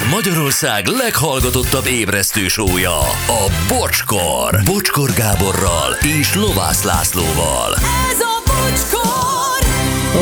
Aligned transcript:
Ez 0.00 0.10
Magyarország 0.10 0.86
leghallgatottabb 0.86 1.86
ébresztő 1.86 2.48
sója, 2.48 2.98
a 3.26 3.50
Bocskor. 3.68 4.60
Bocskor 4.64 5.10
Gáborral 5.12 5.92
és 6.20 6.34
Lovász 6.34 6.82
Lászlóval. 6.82 7.74
Ez 8.10 8.20
a 8.20 8.42
bocskor! 8.46 9.68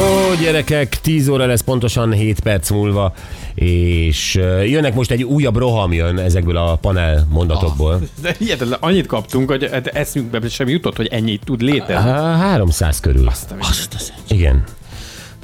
Ó, 0.01 0.35
gyerekek, 0.41 1.01
10 1.01 1.29
óra 1.29 1.47
lesz 1.47 1.61
pontosan 1.61 2.13
7 2.13 2.41
perc 2.41 2.71
múlva, 2.71 3.15
és 3.55 4.35
jönnek 4.65 4.95
most 4.95 5.11
egy 5.11 5.23
újabb 5.23 5.57
roham 5.57 5.93
jön 5.93 6.19
ezekből 6.19 6.57
a 6.57 6.77
panel 6.77 7.27
mondatokból. 7.31 8.01
De 8.23 8.35
hihetetlen, 8.39 8.79
annyit 8.81 9.07
kaptunk, 9.07 9.51
hogy 9.51 9.69
hát 9.73 9.87
eszünkbe 9.87 10.49
sem 10.49 10.69
jutott, 10.69 10.97
hogy 10.97 11.07
ennyit 11.07 11.45
tud 11.45 11.61
létezni. 11.61 12.11
Há, 12.11 12.37
300 12.37 13.01
körül. 13.01 13.29
Azt 13.29 13.51
a 13.51 13.55
mindenit. 13.55 14.13
Igen. 14.29 14.65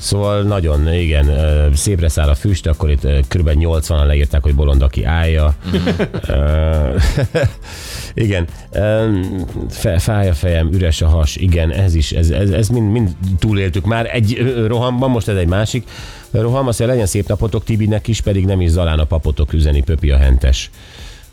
Szóval 0.05 0.43
nagyon, 0.43 0.93
igen, 0.93 1.29
ö, 1.29 1.69
szépre 1.75 2.09
száll 2.09 2.29
a 2.29 2.35
füst, 2.35 2.67
akkor 2.67 2.91
itt 2.91 3.07
kb. 3.29 3.51
80-an 3.55 4.07
leírták, 4.07 4.43
hogy 4.43 4.55
bolond, 4.55 4.83
aki 4.83 5.05
állja. 5.05 5.55
Igen, 8.15 8.47
fáj 9.99 10.29
a 10.29 10.35
fejem, 10.35 10.73
üres 10.73 11.03
a 11.03 11.09
has, 11.09 11.37
igen, 11.37 11.71
ez 11.71 11.95
is, 11.95 12.13
ez, 12.13 12.31
ez, 12.31 12.51
ez 12.51 12.69
mind, 12.69 12.91
mind 12.91 13.11
túléltük 13.39 13.85
már 13.85 14.15
egy 14.15 14.55
rohamban, 14.67 15.11
most 15.11 15.29
ez 15.29 15.37
egy 15.37 15.49
másik 15.49 15.89
roham, 16.31 16.69
azt 16.69 16.79
legyen 16.79 17.07
szép 17.07 17.29
napotok 17.29 17.65
Tibinek 17.65 18.09
is, 18.09 18.21
pedig 18.21 18.45
nem 18.45 18.61
is 18.61 18.71
Zalán 18.71 18.99
a 18.99 19.05
papotok 19.05 19.53
üzeni, 19.53 19.83
Pöpi 19.83 20.11
a 20.11 20.17
hentes. 20.17 20.71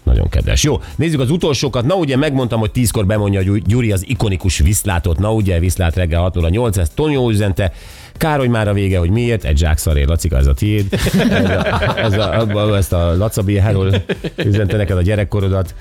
Nagyon 0.04 0.30
kedves. 0.30 0.64
Jó, 0.64 0.82
nézzük 0.96 1.20
az 1.20 1.32
utolsókat. 1.32 1.86
Na 1.86 1.96
ugye 1.96 2.18
megmondtam, 2.18 2.60
hogy 2.60 2.72
tízkor 2.72 3.05
bemondja 3.05 3.41
Gyuri- 3.66 3.91
az 3.91 4.04
ikonikus 4.08 4.58
viszlátot. 4.58 5.20
Na 5.20 5.34
ugye, 5.34 5.60
viszlát 5.60 5.96
reggel 5.96 6.22
6 6.22 6.50
8 6.50 6.77
ez 6.77 6.90
Tonyó 6.90 7.30
üzente. 7.30 7.72
Károly 8.14 8.48
már 8.48 8.68
a 8.68 8.74
vége, 8.74 9.00
hogy 9.00 9.10
miért? 9.10 9.44
Egy 9.44 9.58
zsák 9.58 9.77
szarér, 9.77 10.08
Lacika, 10.08 10.38
ez 10.38 10.48
a 10.48 10.54
tiéd. 10.54 10.86
Ez 11.20 11.50
a, 11.50 11.96
ez 11.96 12.14
a, 12.18 12.76
ezt 12.77 12.94
a 12.94 13.18
Lacabi 13.18 13.55
Herol 13.55 14.04
üzente 14.36 14.77
neked 14.77 14.98
a 14.98 15.02
gyerekkorodat. 15.02 15.76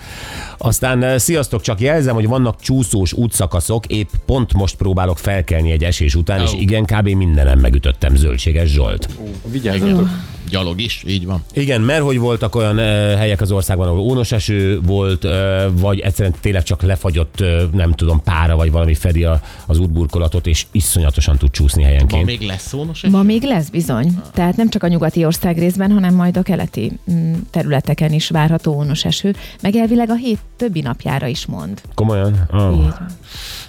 Aztán 0.59 1.03
eh, 1.03 1.19
sziasztok, 1.19 1.61
csak 1.61 1.81
jelzem, 1.81 2.15
hogy 2.15 2.27
vannak 2.27 2.61
csúszós 2.61 3.12
útszakaszok, 3.12 3.87
épp 3.87 4.09
pont 4.27 4.53
most 4.53 4.77
próbálok 4.77 5.19
felkelni 5.19 5.71
egy 5.71 5.84
esés 5.84 6.15
után, 6.15 6.41
és 6.41 6.51
igen, 6.59 6.84
kb. 6.84 7.09
mindenem 7.09 7.59
megütöttem, 7.59 8.17
zöldséges 8.17 8.69
Zsolt. 8.69 9.09
Vigyázzatok. 9.45 10.09
Gyalog 10.51 10.81
is, 10.81 11.03
így 11.06 11.27
van. 11.27 11.45
Igen, 11.53 11.81
mert 11.81 12.03
hogy 12.03 12.19
voltak 12.19 12.55
olyan 12.55 12.77
uh, 12.77 12.83
helyek 13.17 13.41
az 13.41 13.53
országban, 13.53 13.89
ahol 13.89 13.98
ónos 14.01 14.33
eső 14.33 14.81
volt, 14.81 15.25
uh, 15.25 15.33
vagy 15.81 15.98
egyszerűen 16.01 16.34
tényleg 16.41 16.62
csak 16.62 16.83
lefagyott, 16.83 17.41
uh, 17.41 17.62
nem 17.73 17.93
tudom, 17.93 18.23
pára, 18.23 18.56
vagy 18.56 18.71
valami 18.71 18.95
fedi 18.95 19.25
a, 19.25 19.41
az 19.67 19.78
útburkolatot, 19.78 20.47
és 20.47 20.67
iszonyatosan 20.71 21.37
tud 21.39 21.51
csúszni 21.51 21.83
Ma 21.83 21.89
helyenként. 21.89 22.25
még 22.27 22.41
lesz 22.41 22.67
szónos 22.67 23.03
Ma 23.11 23.23
még 23.23 23.43
lesz 23.43 23.69
bizony. 23.69 24.21
Tehát 24.33 24.56
nem 24.56 24.69
csak 24.69 24.83
a 24.83 24.89
nyugati 24.89 25.25
ország 25.25 25.59
részben, 25.59 25.93
hanem 25.93 26.15
majd 26.15 26.37
a 26.37 26.43
keleti 26.43 26.93
mm, 27.12 27.33
területeken 27.51 28.12
is 28.12 28.28
várható 28.31 28.73
ónos 28.75 29.05
eső, 29.05 29.34
meg 29.62 29.77
elvileg 29.77 30.11
a 30.11 30.15
hét 30.15 30.39
többi 30.56 30.81
napjára 30.81 31.27
is 31.27 31.47
mond. 31.47 31.81
Komolyan? 31.95 32.47
Oh, 32.53 32.73
Így 32.73 32.78
van. 32.78 33.06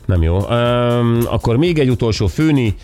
nem 0.06 0.22
jó. 0.22 0.38
Um, 0.38 1.20
akkor 1.26 1.58
még 1.58 1.80
egy 1.80 1.90
utolsó 1.90 2.28
főni. 2.28 2.76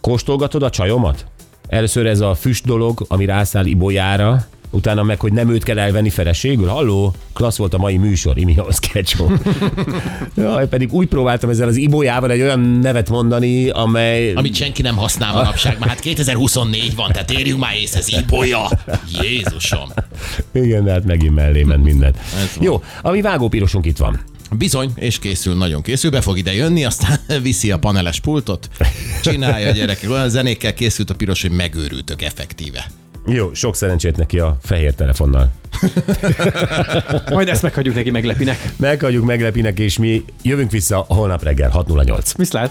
Kóstolgatod 0.00 0.62
a 0.62 0.70
csajomat? 0.70 1.26
Először 1.70 2.06
ez 2.06 2.20
a 2.20 2.34
füst 2.34 2.64
dolog, 2.64 3.04
ami 3.08 3.24
rászáll 3.24 3.66
Ibolyára, 3.66 4.46
utána 4.70 5.02
meg, 5.02 5.20
hogy 5.20 5.32
nem 5.32 5.50
őt 5.50 5.62
kell 5.62 5.78
elvenni 5.78 6.10
feleségül. 6.10 6.66
Halló, 6.66 7.14
klassz 7.32 7.56
volt 7.56 7.74
a 7.74 7.78
mai 7.78 7.96
műsor, 7.96 8.38
imi 8.38 8.56
a 8.56 8.72
sketchom. 8.72 9.40
Jaj, 10.36 10.68
pedig 10.68 10.92
úgy 10.92 11.08
próbáltam 11.08 11.50
ezzel 11.50 11.68
az 11.68 11.76
Ibolyával 11.76 12.30
egy 12.30 12.40
olyan 12.40 12.60
nevet 12.60 13.08
mondani, 13.08 13.68
amely... 13.68 14.32
Amit 14.32 14.54
senki 14.54 14.82
nem 14.82 14.96
használ 14.96 15.32
manapság, 15.32 15.78
már 15.78 15.88
hát 15.88 16.00
2024 16.00 16.94
van, 16.94 17.12
tehát 17.12 17.30
érjünk 17.30 17.60
már 17.60 17.74
észre, 17.74 17.98
ez 17.98 18.08
Ibolya. 18.08 18.70
Jézusom. 19.22 19.88
Igen, 20.52 20.84
de 20.84 20.92
hát 20.92 21.04
megint 21.04 21.34
mellé 21.34 21.62
ment 21.62 21.84
minden. 21.84 22.14
Jó, 22.60 22.82
a 23.02 23.10
mi 23.10 23.20
vágópirosunk 23.20 23.86
itt 23.86 23.98
van. 23.98 24.20
Bizony, 24.58 24.90
és 24.94 25.18
készül, 25.18 25.54
nagyon 25.54 25.82
készül, 25.82 26.10
be 26.10 26.20
fog 26.20 26.38
ide 26.38 26.54
jönni, 26.54 26.84
aztán 26.84 27.18
viszi 27.42 27.70
a 27.70 27.78
paneles 27.78 28.20
pultot, 28.20 28.68
csinálja 29.20 29.68
a 29.68 29.72
gyerekek. 29.72 30.10
Olyan 30.10 30.28
zenékkel 30.28 30.74
készült 30.74 31.10
a 31.10 31.14
piros, 31.14 31.42
hogy 31.42 31.50
megőrültök 31.50 32.22
effektíve. 32.22 32.86
Jó, 33.26 33.54
sok 33.54 33.76
szerencsét 33.76 34.16
neki 34.16 34.38
a 34.38 34.58
fehér 34.62 34.94
telefonnal. 34.94 35.50
Majd 37.30 37.48
ezt 37.48 37.62
meghagyjuk 37.62 37.94
neki 37.94 38.10
meglepinek. 38.10 38.72
Meghagyjuk 38.76 39.24
meglepinek, 39.24 39.78
és 39.78 39.98
mi 39.98 40.24
jövünk 40.42 40.70
vissza 40.70 41.04
holnap 41.08 41.42
reggel 41.42 41.70
6.08. 41.74 42.32
Viszlát. 42.36 42.68